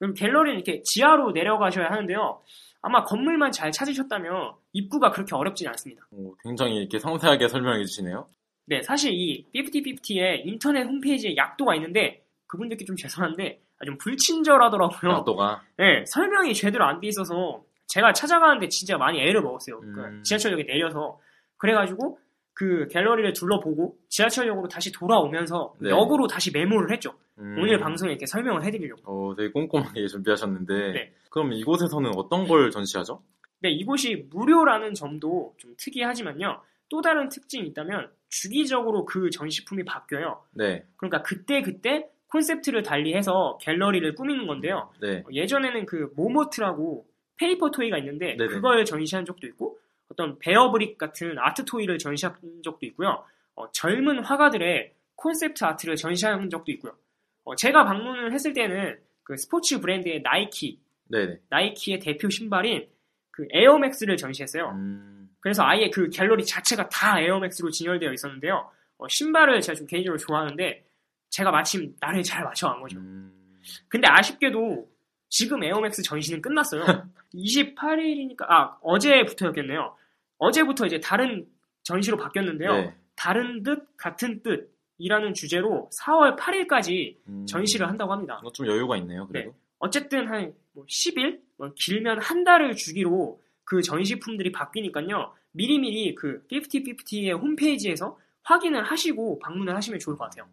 그럼 0.00 0.14
갤러리는 0.14 0.56
이렇게 0.58 0.82
지하로 0.82 1.30
내려가셔야 1.30 1.88
하는데요. 1.88 2.42
아마 2.86 3.02
건물만 3.02 3.50
잘 3.50 3.72
찾으셨다면 3.72 4.52
입구가 4.72 5.10
그렇게 5.10 5.34
어렵진 5.34 5.66
않습니다. 5.66 6.06
오, 6.12 6.36
굉장히 6.44 6.76
이렇게 6.76 7.00
상세하게 7.00 7.48
설명해 7.48 7.84
주시네요. 7.84 8.28
네, 8.66 8.80
사실 8.80 9.12
이 9.12 9.44
50-50의 9.56 10.42
인터넷 10.44 10.84
홈페이지에 10.84 11.34
약도가 11.36 11.74
있는데 11.74 12.24
그분들께 12.46 12.84
좀 12.84 12.94
죄송한데 12.94 13.60
아, 13.80 13.84
좀 13.84 13.98
불친절하더라고요. 13.98 15.12
각도가. 15.14 15.62
네, 15.78 16.04
설명이 16.06 16.54
제대로 16.54 16.84
안 16.84 17.00
돼 17.00 17.08
있어서 17.08 17.64
제가 17.88 18.12
찾아가는데 18.12 18.68
진짜 18.68 18.96
많이 18.96 19.20
애를 19.20 19.42
먹었어요. 19.42 19.80
그 19.80 19.86
음. 20.04 20.22
지하철역에 20.22 20.62
내려서 20.64 21.18
그래가지고 21.56 22.20
그 22.56 22.88
갤러리를 22.88 23.34
둘러보고 23.34 23.98
지하철역으로 24.08 24.66
다시 24.68 24.90
돌아오면서 24.90 25.74
네. 25.78 25.90
역으로 25.90 26.26
다시 26.26 26.50
메모를 26.50 26.90
했죠. 26.90 27.12
음, 27.38 27.54
오늘 27.58 27.78
방송에 27.78 28.12
이렇게 28.12 28.24
설명을 28.24 28.64
해드리려고. 28.64 29.02
어, 29.04 29.34
되게 29.36 29.50
꼼꼼하게 29.50 30.06
준비하셨는데. 30.08 30.92
네. 30.92 31.12
그럼 31.28 31.52
이곳에서는 31.52 32.12
어떤 32.16 32.48
걸 32.48 32.70
전시하죠? 32.70 33.22
네, 33.60 33.70
이곳이 33.70 34.26
무료라는 34.30 34.94
점도 34.94 35.54
좀 35.58 35.74
특이하지만요. 35.76 36.62
또 36.88 37.02
다른 37.02 37.28
특징이 37.28 37.68
있다면 37.68 38.10
주기적으로 38.30 39.04
그 39.04 39.28
전시품이 39.28 39.84
바뀌어요. 39.84 40.40
네. 40.52 40.82
그러니까 40.96 41.20
그때 41.20 41.60
그때 41.60 42.08
콘셉트를 42.28 42.82
달리해서 42.82 43.58
갤러리를 43.60 44.14
꾸미는 44.14 44.46
건데요. 44.46 44.88
네. 45.02 45.18
어, 45.18 45.28
예전에는 45.30 45.84
그 45.84 46.10
모모트라고 46.16 47.04
paper 47.36 47.70
toy가 47.70 47.98
있는데 47.98 48.34
네네. 48.38 48.46
그걸 48.46 48.82
전시한 48.86 49.26
적도 49.26 49.46
있고 49.46 49.78
어떤 50.08 50.38
베어브릭 50.38 50.98
같은 50.98 51.36
art 51.38 51.64
toy를 51.64 51.98
전시한 51.98 52.34
적도 52.62 52.86
있고요. 52.86 53.24
어, 53.54 53.70
젊은 53.72 54.22
화가들의 54.22 54.92
콘셉트 55.16 55.64
아트를 55.64 55.96
전시한 55.96 56.50
적도 56.50 56.70
있고요. 56.72 56.96
어, 57.44 57.54
제가 57.56 57.84
방문을 57.84 58.32
했을 58.32 58.52
때는 58.52 58.98
그 59.22 59.36
스포츠 59.36 59.80
브랜드의 59.80 60.22
나이키, 60.22 60.80
네네. 61.08 61.40
나이키의 61.48 61.98
대표 62.00 62.28
신발인 62.28 62.88
그 63.30 63.46
에어맥스를 63.50 64.16
전시했어요. 64.16 64.70
음, 64.70 65.30
그래서 65.40 65.62
아예 65.64 65.90
그 65.90 66.08
갤러리 66.10 66.44
자체가 66.44 66.88
다 66.88 67.20
에어맥스로 67.20 67.70
진열되어 67.70 68.12
있었는데요. 68.12 68.70
어, 68.98 69.08
신발을 69.08 69.60
제가 69.60 69.76
좀 69.76 69.86
개인적으로 69.86 70.18
좋아하는데 70.18 70.84
제가 71.30 71.50
마침 71.50 71.94
날을 72.00 72.22
잘 72.22 72.44
맞춰간 72.44 72.80
거죠. 72.80 72.98
음, 72.98 73.60
근데 73.88 74.06
아쉽게도 74.08 74.88
지금 75.28 75.62
에어맥스 75.62 76.02
전시는 76.02 76.42
끝났어요. 76.42 76.84
28일이니까 77.34 78.42
아 78.48 78.78
어제부터였겠네요. 78.82 79.94
어제부터 80.38 80.86
이제 80.86 81.00
다른 81.00 81.46
전시로 81.82 82.16
바뀌었는데요. 82.16 82.72
네. 82.72 82.94
다른 83.14 83.62
뜻 83.62 83.96
같은 83.96 84.42
뜻이라는 84.42 85.34
주제로 85.34 85.88
4월 86.00 86.36
8일까지 86.36 87.16
음, 87.28 87.46
전시를 87.46 87.88
한다고 87.88 88.12
합니다. 88.12 88.40
좀 88.52 88.66
여유가 88.66 88.96
있네요, 88.98 89.26
그래도. 89.26 89.54
어쨌든 89.78 90.28
한 90.28 90.54
10일 90.76 91.40
뭐 91.56 91.72
길면 91.74 92.20
한 92.20 92.44
달을 92.44 92.74
주기로 92.74 93.40
그 93.64 93.82
전시품들이 93.82 94.52
바뀌니까요. 94.52 95.32
미리미리 95.52 96.14
그 96.14 96.46
5050의 96.50 97.38
홈페이지에서 97.40 98.18
확인을 98.42 98.84
하시고 98.84 99.38
방문을 99.40 99.74
하시면 99.74 99.98
좋을 99.98 100.16
것 100.16 100.24
같아요. 100.24 100.48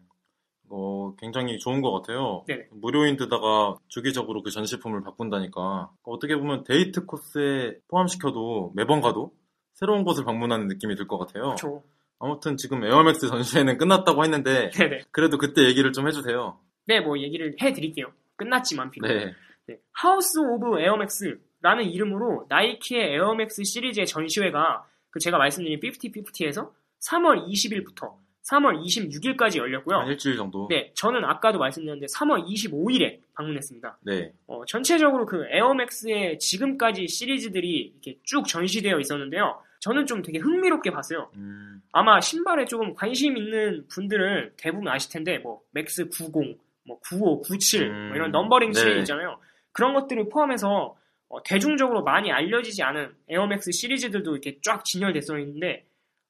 어, 0.76 1.14
굉장히 1.20 1.56
좋은 1.58 1.80
것 1.80 1.92
같아요. 1.92 2.42
네네. 2.48 2.66
무료인데다가 2.72 3.76
주기적으로 3.86 4.42
그 4.42 4.50
전시품을 4.50 5.02
바꾼다니까 5.04 5.90
어떻게 6.02 6.36
보면 6.36 6.64
데이트 6.64 7.06
코스에 7.06 7.76
포함시켜도 7.88 8.72
매번 8.74 9.00
가도 9.00 9.32
새로운 9.74 10.02
곳을 10.02 10.24
방문하는 10.24 10.66
느낌이 10.66 10.96
들 10.96 11.06
것 11.06 11.18
같아요. 11.18 11.44
그렇죠. 11.44 11.82
아무튼 12.18 12.56
지금 12.56 12.82
에어맥스 12.84 13.28
전시회는 13.28 13.76
끝났다고 13.78 14.24
했는데 14.24 14.70
네네. 14.70 15.02
그래도 15.12 15.38
그때 15.38 15.64
얘기를 15.64 15.92
좀 15.92 16.08
해주세요. 16.08 16.58
네, 16.86 17.00
뭐 17.00 17.18
얘기를 17.18 17.54
해드릴게요. 17.62 18.06
끝났지만 18.36 18.90
비록. 18.90 19.06
네. 19.06 19.32
네, 19.66 19.78
House 19.92 20.38
of 20.40 20.80
에어맥스라는 20.80 21.84
이름으로 21.84 22.46
나이키의 22.48 23.14
에어맥스 23.14 23.62
시리즈의 23.64 24.06
전시회가 24.06 24.84
그 25.10 25.20
제가 25.20 25.38
말씀드린 25.38 25.78
50-50에서 25.80 26.70
3월 27.08 27.46
20일부터 27.48 28.14
3월 28.50 28.78
26일까지 28.84 29.56
열렸고요. 29.58 29.98
한 29.98 30.08
일주일 30.08 30.36
정도. 30.36 30.66
네, 30.68 30.92
저는 30.94 31.24
아까도 31.24 31.58
말씀드렸는데 31.58 32.06
3월 32.12 32.46
25일에 32.46 33.20
방문했습니다. 33.34 33.98
네. 34.02 34.32
어, 34.46 34.64
전체적으로 34.66 35.24
그 35.24 35.46
에어맥스의 35.50 36.38
지금까지 36.38 37.08
시리즈들이 37.08 37.92
이렇게 37.92 38.18
쭉 38.22 38.46
전시되어 38.46 39.00
있었는데요. 39.00 39.60
저는 39.80 40.06
좀 40.06 40.22
되게 40.22 40.38
흥미롭게 40.38 40.90
봤어요. 40.90 41.30
음, 41.36 41.82
아마 41.92 42.20
신발에 42.20 42.66
조금 42.66 42.94
관심 42.94 43.36
있는 43.36 43.86
분들은 43.88 44.52
대부분 44.56 44.88
아실 44.88 45.10
텐데 45.10 45.38
뭐 45.38 45.60
맥스 45.72 46.08
90, 46.08 46.58
뭐 46.86 46.98
95, 47.00 47.42
97 47.42 47.90
음, 47.90 48.06
뭐 48.08 48.16
이런 48.16 48.30
넘버링 48.30 48.72
네. 48.72 48.78
시리즈 48.78 48.98
있잖아요. 49.00 49.38
그런 49.72 49.94
것들을 49.94 50.28
포함해서 50.28 50.96
어, 51.28 51.42
대중적으로 51.42 52.02
많이 52.02 52.30
알려지지 52.30 52.82
않은 52.82 53.14
에어맥스 53.28 53.72
시리즈들도 53.72 54.32
이렇게 54.32 54.58
쫙 54.62 54.84
진열돼서 54.84 55.38
있는데 55.38 55.84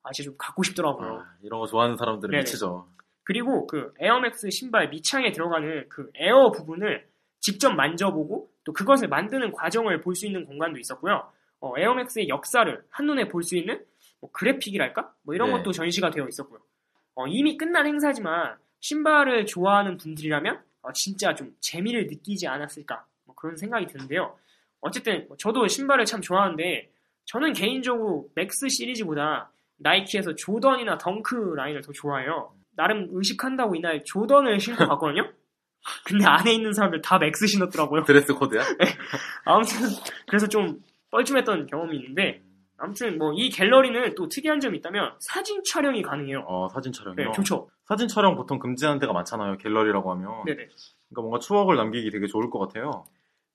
아 0.04 0.12
진짜 0.12 0.28
좀 0.30 0.36
갖고 0.38 0.62
싶더라고요. 0.62 1.20
아, 1.20 1.34
이런 1.42 1.58
거 1.60 1.66
좋아하는 1.66 1.96
사람들은 1.96 2.30
네네. 2.30 2.42
미치죠. 2.42 2.86
그리고 3.24 3.66
그 3.66 3.92
에어맥스 3.98 4.50
신발 4.50 4.90
밑창에 4.90 5.32
들어가는 5.32 5.88
그 5.88 6.10
에어 6.14 6.50
부분을 6.52 7.06
직접 7.40 7.72
만져보고 7.74 8.50
또 8.64 8.72
그것을 8.72 9.08
만드는 9.08 9.52
과정을 9.52 10.00
볼 10.02 10.14
수 10.14 10.26
있는 10.26 10.44
공간도 10.44 10.78
있었고요. 10.78 11.26
어, 11.60 11.72
에어맥스의 11.78 12.28
역사를 12.28 12.82
한눈에 12.90 13.28
볼 13.28 13.42
수 13.42 13.56
있는 13.56 13.82
뭐 14.20 14.30
그래픽이랄까? 14.32 15.12
뭐 15.22 15.34
이런 15.34 15.50
네. 15.50 15.56
것도 15.56 15.72
전시가 15.72 16.10
되어 16.10 16.26
있었고요. 16.28 16.60
어, 17.14 17.26
이미 17.26 17.56
끝난 17.56 17.86
행사지만 17.86 18.56
신발을 18.80 19.46
좋아하는 19.46 19.96
분들이라면 19.96 20.60
어, 20.82 20.92
진짜 20.92 21.34
좀 21.34 21.54
재미를 21.60 22.06
느끼지 22.06 22.46
않았을까 22.46 23.06
뭐 23.24 23.34
그런 23.34 23.56
생각이 23.56 23.86
드는데요. 23.86 24.36
어쨌든 24.80 25.26
뭐 25.28 25.36
저도 25.38 25.66
신발을 25.66 26.04
참 26.04 26.20
좋아하는데 26.20 26.90
저는 27.24 27.54
개인적으로 27.54 28.28
맥스 28.34 28.68
시리즈보다 28.68 29.50
나이키에서 29.78 30.34
조던이나 30.34 30.98
덩크 30.98 31.54
라인을 31.56 31.82
더 31.82 31.92
좋아해요. 31.92 32.54
나름 32.76 33.08
의식한다고 33.12 33.74
이날 33.76 34.02
조던을 34.04 34.58
신고 34.60 34.86
갔거든요. 34.86 35.30
근데 36.06 36.24
안에 36.26 36.52
있는 36.52 36.72
사람들 36.72 37.02
다 37.02 37.18
맥스 37.18 37.46
신었더라고요. 37.46 38.04
드레스 38.04 38.32
코드야? 38.34 38.62
아무튼 39.44 39.88
그래서 40.26 40.46
좀 40.48 40.80
뻘쭘했던 41.10 41.66
경험이 41.66 41.96
있는데 41.98 42.42
아무튼 42.78 43.18
뭐 43.18 43.32
이 43.34 43.50
갤러리는 43.50 44.14
또 44.16 44.28
특이한 44.28 44.60
점이 44.60 44.78
있다면 44.78 45.14
사진 45.20 45.62
촬영이 45.62 46.02
가능해요. 46.02 46.44
어, 46.46 46.68
사진 46.68 46.92
촬영이요. 46.92 47.26
네, 47.26 47.32
좋죠. 47.32 47.68
사진 47.84 48.08
촬영 48.08 48.34
보통 48.34 48.58
금지하는 48.58 48.98
데가 48.98 49.12
많잖아요. 49.12 49.58
갤러리라고 49.58 50.10
하면. 50.12 50.44
네네. 50.46 50.56
그러니까 50.56 51.20
뭔가 51.20 51.38
추억을 51.38 51.76
남기기 51.76 52.10
되게 52.10 52.26
좋을 52.26 52.50
것 52.50 52.58
같아요. 52.58 53.04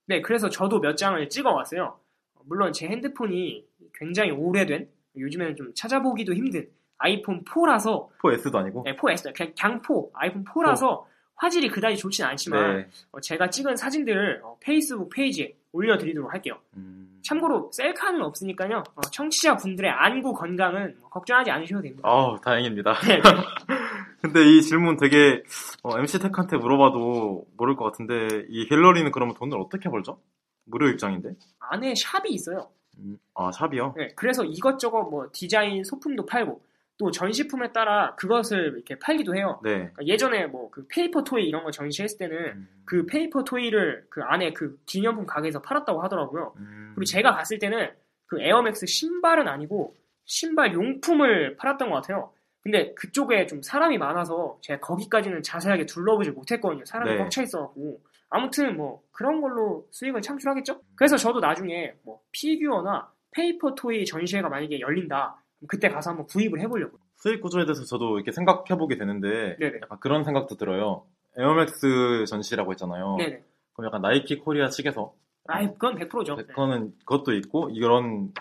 네, 0.06 0.22
그래서 0.22 0.50
저도 0.50 0.80
몇 0.80 0.96
장을 0.96 1.28
찍어 1.30 1.52
왔어요. 1.52 2.00
물론 2.46 2.72
제 2.72 2.88
핸드폰이 2.88 3.66
굉장히 3.96 4.32
오래된 4.32 4.88
요즘에는 5.20 5.56
좀 5.56 5.72
찾아보기도 5.76 6.34
힘든 6.34 6.68
아이폰 6.98 7.44
4라서 7.46 8.10
4S도 8.22 8.56
아니고. 8.56 8.84
네, 8.86 8.96
4S 8.96 9.36
그냥 9.36 9.54
강포 9.58 10.12
아이폰 10.14 10.44
4라서 10.44 11.06
화질이 11.36 11.70
그다지 11.70 11.98
좋진 11.98 12.26
않지만 12.26 12.78
네. 12.78 12.88
어, 13.12 13.20
제가 13.22 13.50
찍은 13.50 13.78
사진들을 13.78 14.42
어, 14.44 14.58
페이스북 14.60 15.10
페이지에 15.10 15.56
올려드리도록 15.72 16.32
할게요. 16.34 16.60
음. 16.76 17.20
참고로 17.24 17.70
셀카는 17.74 18.22
없으니까요. 18.22 18.84
어, 18.96 19.02
청취자 19.12 19.56
분들의 19.56 19.90
안구 19.90 20.34
건강은 20.34 20.98
뭐 21.00 21.10
걱정하지 21.10 21.52
않으셔도 21.52 21.82
됩니다. 21.82 22.08
아우, 22.08 22.40
다행입니다. 22.42 22.94
네. 23.08 23.22
근데 24.22 24.44
이 24.46 24.62
질문 24.62 24.98
되게 24.98 25.44
MC 25.86 26.20
택한테 26.20 26.58
물어봐도 26.58 27.46
모를 27.56 27.78
것 27.78 27.86
같은데 27.86 28.46
이 28.50 28.68
갤러리는 28.68 29.10
그러면 29.12 29.34
돈을 29.36 29.58
어떻게 29.58 29.90
벌죠? 29.90 30.20
무료 30.66 30.90
입장인데? 30.90 31.36
안에 31.60 31.94
shop이 31.96 32.32
있어요. 32.32 32.70
음, 33.00 33.18
아 33.34 33.52
shop이요? 33.52 33.94
네, 33.98 34.10
그래서 34.16 34.44
이것저것 34.44 35.04
뭐 35.04 35.30
디자인 35.32 35.84
소품도 35.84 36.26
팔고 36.26 36.62
또 36.98 37.12
전시품에 37.12 37.72
따라 37.72 38.14
그것을 38.16 38.74
이렇게 38.76 39.00
팔기도 39.00 39.34
해요. 39.36 39.62
네. 39.64 39.90
그러니까 39.94 40.06
예전에 40.06 40.48
뭐 40.48 40.70
그 40.70 40.86
paper 40.90 41.24
toy 41.24 41.48
이런 41.48 41.64
거 41.64 41.72
전시했을 41.72 42.18
때는 42.18 42.38
음, 42.38 42.68
그 42.86 43.06
paper 43.06 43.44
toy를 43.44 44.06
그 44.10 44.22
안에 44.22 44.54
그 44.54 44.78
기념품 44.86 45.26
가게에서 45.26 45.62
팔았다고 45.62 46.02
하더라고요. 46.04 46.54
음, 46.58 46.92
그리고 46.96 47.06
제가 47.06 47.34
갔을 47.36 47.58
때는 47.60 47.90
그 48.26 48.42
에어맥스 48.42 48.86
신발은 48.86 49.48
아니고 49.48 49.96
신발 50.26 50.74
용품을 50.74 51.58
팔았던 51.58 51.90
것 51.90 51.96
같아요. 51.96 52.32
근데 52.62 52.94
그쪽에 52.94 53.48
좀 53.48 53.62
사람이 53.62 53.98
많아서 53.98 54.58
제가 54.62 54.80
거기까지는 54.82 55.42
자세하게 55.42 55.86
둘러보질 55.86 56.34
못했거든요. 56.34 56.84
사람이 56.86 57.12
네. 57.14 57.18
꽉차 57.18 57.42
있어갖고. 57.44 58.02
아무튼 58.30 58.78
뭐 58.78 59.02
그런 59.12 59.42
걸로 59.42 59.88
수익을 59.92 60.22
창출하겠죠? 60.22 60.82
그래서 60.96 61.18
저도 61.18 61.40
나중에 61.40 61.94
뭐 62.04 62.22
피규어나 62.32 63.12
paper 63.32 63.76
toy 63.76 64.06
전시회가 64.06 64.50
만약에 64.50 64.80
열린다. 64.80 65.44
그때 65.68 65.90
가서 65.90 66.12
한번 66.12 66.26
구입을 66.28 66.60
해보려고. 66.62 66.98
수익 67.18 67.42
구조에 67.42 67.66
대해서 67.66 67.84
저도 67.84 68.16
이렇게 68.18 68.32
생각해보게 68.32 68.98
되는데 68.98 69.58
네네. 69.58 69.80
약간 69.84 70.00
그런 70.00 70.24
생각도 70.24 70.56
들어요. 70.56 71.06
에어맥스 71.38 72.26
전시라고 72.28 72.72
했잖아요. 72.72 73.18
네네. 73.18 73.44
그럼 73.74 73.88
약간 73.88 74.02
나이키 74.02 74.38
코리아 74.40 74.70
측에서 74.70 75.14
아이, 75.48 75.68
그건 75.68 75.96
100%죠. 75.96 76.36
그거는 76.36 76.94
그것도 77.00 77.34
있고 77.34 77.70
이런 77.72 78.32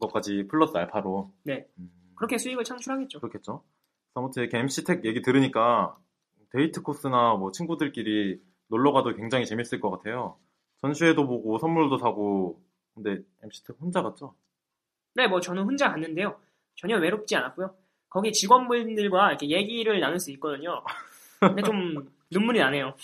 것까지 0.00 0.46
플러스 0.48 0.76
알파로 0.76 1.30
네. 1.44 1.66
음, 1.78 1.90
그렇게 2.14 2.38
수익을 2.38 2.64
창출하겠죠. 2.64 3.20
그렇겠죠. 3.20 3.62
아무튼 4.14 4.42
이렇게 4.42 4.58
MC택 4.58 5.04
얘기 5.04 5.22
들으니까 5.22 5.96
데이트 6.50 6.82
코스나 6.82 7.34
뭐 7.34 7.50
친구들끼리 7.50 8.40
놀러 8.72 8.90
가도 8.92 9.14
굉장히 9.14 9.44
재밌을 9.44 9.80
것 9.80 9.90
같아요. 9.90 10.36
전시회도 10.80 11.26
보고 11.26 11.58
선물도 11.58 11.98
사고 11.98 12.58
근데 12.94 13.18
MC택 13.42 13.76
혼자 13.78 14.02
갔죠? 14.02 14.34
네, 15.14 15.28
뭐 15.28 15.40
저는 15.40 15.64
혼자 15.64 15.90
갔는데요. 15.90 16.36
전혀 16.74 16.96
외롭지 16.96 17.36
않았고요. 17.36 17.74
거기 18.08 18.32
직원분들과 18.32 19.28
이렇게 19.28 19.50
얘기를 19.50 20.00
나눌 20.00 20.18
수 20.18 20.30
있거든요. 20.32 20.82
근데 21.40 21.62
좀 21.62 22.10
눈물이 22.32 22.60
나네요. 22.60 22.94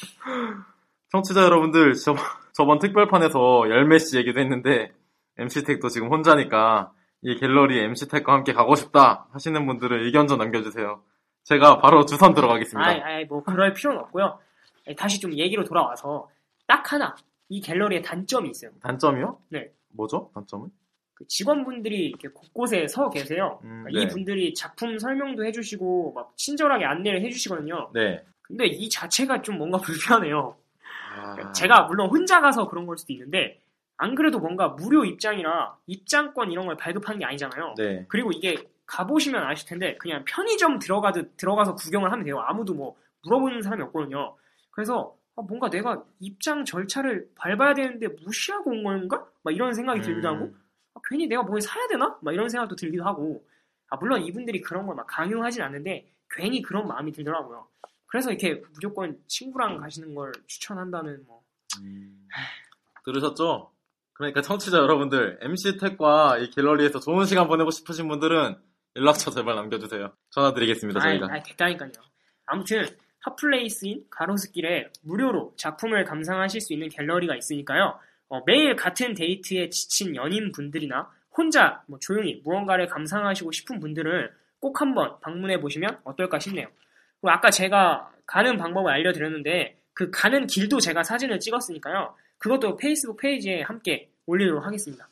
청취자 1.11 1.43
여러분들 1.43 1.93
저번, 1.95 2.23
저번 2.53 2.79
특별판에서 2.79 3.69
열매씨 3.69 4.17
얘기도 4.17 4.41
했는데 4.41 4.93
MC택도 5.37 5.89
지금 5.89 6.11
혼자니까 6.11 6.93
이 7.21 7.37
갤러리 7.37 7.79
MC택과 7.79 8.33
함께 8.33 8.55
가고 8.55 8.75
싶다 8.75 9.27
하시는 9.33 9.67
분들은 9.67 10.05
의견 10.05 10.29
좀 10.29 10.39
남겨주세요. 10.39 11.03
제가 11.45 11.79
바로 11.81 12.07
주선 12.07 12.33
들어가겠습니다. 12.35 12.89
아이, 12.89 13.01
아이, 13.01 13.25
뭐 13.27 13.43
그럴 13.43 13.75
필요는 13.75 14.01
없고요. 14.01 14.39
아니, 14.89 14.97
다시 14.97 15.21
좀 15.21 15.35
얘기로 15.35 15.65
돌아와서 15.65 16.31
딱 16.67 16.93
하나 16.93 17.15
이 17.51 17.61
갤러리의 17.61 18.03
단점이 18.03 18.49
있어요. 18.51 18.71
단점이요? 18.83 19.39
네. 19.51 19.71
뭐죠? 19.91 20.31
단점은? 20.35 20.71
그 21.15 21.27
직원분들이 21.27 22.07
이렇게 22.07 22.29
곳곳에 22.29 22.87
서 22.89 23.11
계세요. 23.11 23.61
음, 23.65 23.85
그러니까 23.85 24.01
이 24.01 24.09
분들이 24.09 24.55
작품 24.55 24.99
설명도 24.99 25.45
해주시고 25.45 26.13
막 26.15 26.33
친절하게 26.37 26.85
안내를 26.85 27.23
해주시거든요. 27.23 27.91
네. 27.93 28.25
근데 28.43 28.67
이 28.67 28.89
자체가 28.89 29.43
좀 29.43 29.59
뭔가 29.59 29.79
불편해요. 29.79 30.57
아, 31.17 31.53
제가 31.53 31.83
물론 31.83 32.09
혼자 32.09 32.41
가서 32.41 32.69
그런 32.69 32.87
걸 32.87 32.97
수도 32.97 33.13
있는데 33.13 33.61
안 33.97 34.15
그래도 34.15 34.39
뭔가 34.39 34.69
무료 34.69 35.05
입장이라 35.05 35.77
입장권 35.87 36.53
이런 36.53 36.67
걸 36.67 36.77
발급하는 36.77 37.19
게 37.19 37.25
아니잖아요. 37.27 37.75
네. 37.77 38.07
그리고 38.09 38.31
이게 38.31 38.57
가보시면 38.87 39.43
아실 39.43 39.69
텐데 39.69 39.97
그냥 39.99 40.25
편의점 40.25 40.79
들어가듯 40.79 41.37
들어가서 41.37 41.75
구경을 41.75 42.13
하면 42.13 42.25
돼요. 42.25 42.39
아무도 42.39 42.75
뭐 42.75 42.97
물어보는 43.25 43.61
사람이 43.63 43.83
없거든요. 43.85 44.37
그래서 44.79 45.13
아, 45.35 45.43
뭔가 45.43 45.69
내가 45.69 46.05
입장 46.21 46.65
절차를 46.65 47.31
밟아야 47.35 47.75
되는데 47.75 48.07
무시하고 48.25 48.71
온 48.71 48.85
건가? 48.85 49.27
막 49.43 49.53
이런 49.53 49.75
생각이 49.75 50.01
들기도 50.03 50.29
하고 50.29 50.45
음, 50.45 50.63
아, 50.95 51.01
괜히 51.11 51.27
내가 51.27 51.43
뭘 51.43 51.61
사야 51.61 51.89
되나? 51.89 52.17
막 52.23 52.33
이런 52.33 52.49
생각도 52.49 52.77
들기도 52.77 53.03
하고 53.05 53.45
아, 53.91 53.97
물론 53.97 54.23
이분들이 54.23 54.61
그런 54.61 54.87
걸 54.87 54.95
막 54.95 55.05
강요하진 55.09 55.63
않는데 55.63 56.09
괜히 56.31 56.63
그런 56.63 56.87
마음이 56.87 57.11
들더라고요. 57.11 57.67
그래서 58.07 58.31
이렇게 58.31 58.63
무조건 58.73 59.19
친구랑 59.27 59.79
가시는 59.79 60.15
걸 60.15 60.31
추천한다는 60.47 61.25
뭐 61.27 61.43
음. 61.83 62.29
들으셨죠? 63.05 63.73
그러니까 64.13 64.43
청취자 64.43 64.79
여러분들 64.79 65.41
MC택과 65.43 66.39
이 66.39 66.51
갤러리에서 66.51 67.01
좋은 67.01 67.25
시간 67.27 67.49
보내고 67.49 67.73
싶으신 67.73 68.07
분들은 68.07 68.57
연락처 68.95 69.33
제발 69.33 69.57
남겨주세요. 69.57 70.13
전화 70.31 70.55
드리겠습니다 70.55 71.01
아이, 71.03 71.19
저희가. 71.19 71.35
아이, 71.35 71.43
됐다니까요. 71.43 71.91
아무튼 72.47 72.87
hot 73.21 73.46
place인 73.46 74.05
가로수길에 74.11 74.91
무료로 75.03 75.55
작품을 75.57 76.05
감상하실 76.05 76.61
수 76.61 76.73
있는 76.73 76.89
갤러리가 76.89 77.37
있으니까요. 77.37 77.99
어, 78.29 78.43
매일 78.47 78.77
같은 78.77 79.15
데이트에 79.15 79.71
지친 79.71 80.15
연인분들이나 80.15 81.11
혼자 81.37 81.83
뭐 81.87 81.99
조용히 81.99 82.41
무언가를 82.45 82.87
감상하시고 82.87 83.53
싶은 83.53 83.81
분들은 83.81 84.29
꼭 84.61 84.81
한번 84.81 85.19
방문해 85.21 85.61
보시면 85.61 86.01
어떨까 86.05 86.39
싶네요. 86.39 86.67
그리고 87.21 87.31
아까 87.31 87.51
제가 87.51 88.11
가는 88.27 88.57
방법을 88.57 88.93
알려드렸는데 88.93 89.79
그 89.95 90.11
가는 90.11 90.47
길도 90.47 90.81
제가 90.81 91.03
사진을 91.03 91.41
찍었으니까요. 91.41 92.15
그것도 92.39 92.77
페이스북 92.77 93.17
페이지에 93.17 93.63
함께 93.63 94.11
올리도록 94.27 94.65
하겠습니다. 94.65 95.09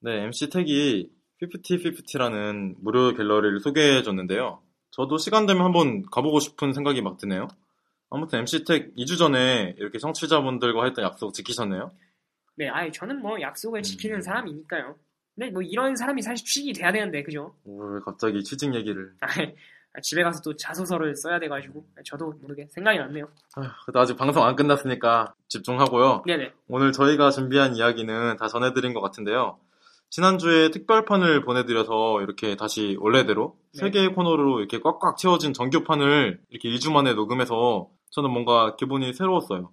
네, 0.00 0.22
MC택이 0.24 1.10
5050라는 1.42 2.76
무료 2.80 3.12
갤러리를 3.14 3.60
소개해 3.60 4.02
줬는데요. 4.02 4.62
저도 4.90 5.18
시간 5.18 5.46
되면 5.46 5.64
한번 5.64 6.02
가보고 6.10 6.40
싶은 6.40 6.72
생각이 6.72 7.02
막 7.02 7.16
드네요. 7.18 7.48
아무튼 8.10 8.40
MC택 8.40 8.94
2주 8.96 9.18
전에 9.18 9.74
이렇게 9.78 9.98
청취자분들과 9.98 10.84
했던 10.84 11.04
약속 11.04 11.32
지키셨네요. 11.32 11.92
네, 12.56 12.68
아이 12.68 12.90
저는 12.92 13.20
뭐 13.20 13.36
음. 13.36 13.40
약속을 13.40 13.82
지키는 13.82 14.20
사람이니까요. 14.20 14.96
근데 15.34 15.50
뭐 15.50 15.62
이런 15.62 15.96
사람이 15.96 16.22
사실 16.22 16.44
취직이 16.44 16.72
돼야 16.72 16.92
되는데 16.92 17.22
그죠? 17.22 17.54
오, 17.64 17.82
왜 17.84 18.00
갑자기 18.04 18.42
취직 18.42 18.74
얘기를. 18.74 19.14
아이, 19.20 19.54
집에 20.02 20.22
가서 20.22 20.42
또 20.42 20.54
자소서를 20.56 21.14
써야 21.16 21.38
돼가지고 21.38 21.86
저도 22.04 22.32
모르게 22.42 22.66
생각이 22.70 22.98
났네요. 22.98 23.28
아휴, 23.56 23.68
그래도 23.84 24.00
아직 24.00 24.16
방송 24.16 24.44
안 24.44 24.56
끝났으니까 24.56 25.34
집중하고요. 25.48 26.24
네네. 26.26 26.52
오늘 26.68 26.92
저희가 26.92 27.30
준비한 27.30 27.76
이야기는 27.76 28.36
다 28.36 28.48
전해드린 28.48 28.92
것 28.92 29.00
같은데요. 29.00 29.58
지난주에 30.10 30.70
특별판을 30.70 31.42
보내드려서 31.44 32.20
이렇게 32.22 32.56
다시 32.56 32.96
원래대로 33.00 33.56
네. 33.74 33.80
세 33.80 33.90
개의 33.90 34.12
코너로 34.12 34.58
이렇게 34.58 34.80
꽉꽉 34.80 35.16
채워진 35.16 35.52
정규판을 35.52 36.40
이렇게 36.50 36.68
2주 36.68 36.92
만에 36.92 37.14
녹음해서 37.14 37.88
저는 38.10 38.30
뭔가 38.30 38.74
기분이 38.74 39.12
새로웠어요. 39.12 39.70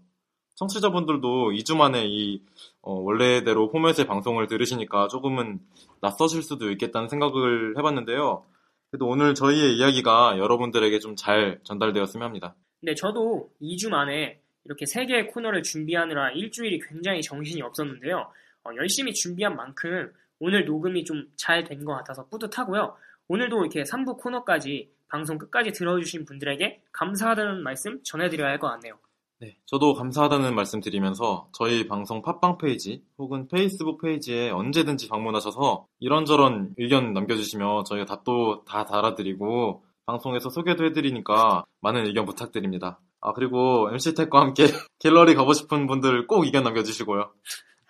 청취자분들도 0.56 1.52
2주 1.52 1.76
만에 1.76 2.06
이 2.08 2.44
어, 2.82 2.94
원래대로 2.94 3.70
포맷의 3.70 4.06
방송을 4.08 4.48
들으시니까 4.48 5.08
조금은 5.08 5.60
낯서실 6.02 6.44
수도 6.44 6.72
있겠다는 6.72 7.10
생각을 7.10 7.76
해봤는데요. 7.78 8.44
그래도 8.92 9.08
오늘 9.08 9.34
저희의 9.34 9.76
이야기가 9.78 10.38
여러분들에게 10.38 11.00
좀 11.00 11.16
잘 11.16 11.60
전달되었으면 11.64 12.26
합니다. 12.26 12.56
근데 12.80 12.94
저도 12.94 13.50
2주 13.62 13.90
만에 13.90 14.40
이렇게 14.66 14.86
세 14.86 15.06
개의 15.06 15.28
코너를 15.28 15.64
준비하느라 15.64 16.32
일주일이 16.32 16.80
굉장히 16.80 17.22
정신이 17.22 17.62
없었는데요. 17.64 18.30
어, 18.64 18.70
열심히 18.76 19.14
준비한 19.14 19.56
만큼 19.56 20.12
오늘 20.40 20.66
녹음이 20.66 21.04
좀 21.06 21.28
잘 21.38 21.64
된 21.64 21.86
것 21.86 21.96
같아서 21.96 22.28
뿌듯하고요. 22.30 22.96
오늘도 23.28 23.62
이렇게 23.62 23.84
3부 23.84 24.18
코너까지 24.20 24.90
방송 25.10 25.38
끝까지 25.38 25.72
들어주신 25.72 26.26
분들에게 26.26 26.82
감사하다는 26.92 27.64
말씀 27.64 28.02
전해드려야 28.04 28.50
할 28.50 28.60
것 28.60 28.68
같네요. 28.70 28.98
네, 29.40 29.56
저도 29.66 29.94
감사하다는 29.94 30.56
말씀 30.56 30.80
드리면서 30.82 31.48
저희 31.54 31.88
방송 31.88 32.22
팟빵 32.24 32.58
페이지 32.58 33.04
혹은 33.20 33.48
페이스북 33.48 34.02
페이지에 34.02 34.50
언제든지 34.50 35.08
방문하셔서 35.10 35.86
이런저런 36.00 36.74
의견 36.78 37.14
남겨주시면 37.14 37.86
저희가 37.86 38.06
답도 38.06 38.64
다 38.66 38.86
달아드리고 38.86 39.84
방송에서 40.08 40.50
소개도 40.50 40.86
해드리니까 40.86 41.66
많은 41.82 42.06
의견 42.08 42.26
부탁드립니다. 42.26 43.00
아, 43.22 43.34
그리고 43.34 43.90
MC택과 43.92 44.40
함께 44.42 44.64
갤러리 45.00 45.36
가고 45.36 45.54
싶은 45.54 45.86
분들 45.86 46.26
꼭 46.28 46.46
의견 46.46 46.64
남겨주시고요. 46.64 47.32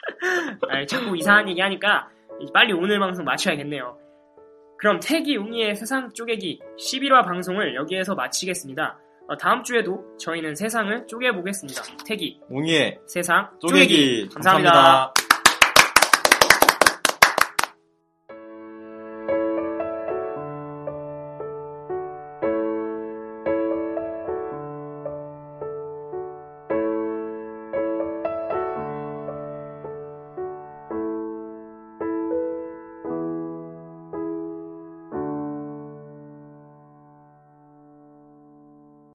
아, 0.70 0.86
자꾸 0.86 1.16
이상한 1.16 1.48
얘기 1.50 1.62
하니까 1.62 2.10
빨리 2.54 2.74
오늘 2.74 3.00
방송 3.00 3.26
마쳐야겠네요. 3.26 3.98
그럼 4.78 5.00
태기 5.02 5.38
웅이의 5.38 5.76
세상 5.76 6.12
쪼개기 6.14 6.60
11화 6.80 7.26
방송을 7.26 7.76
여기에서 7.76 8.16
마치겠습니다. 8.16 9.00
어, 9.28 9.38
다음 9.38 9.64
주에도 9.64 10.06
저희는 10.18 10.56
세상을 10.56 11.08
쪼개보겠습니다. 11.08 11.82
태기, 12.06 12.40
웅이의 12.50 13.00
세상 13.08 13.50
쪼개기 13.60 14.30
감사합니다. 14.30 14.72
감사합니다. 14.72 15.27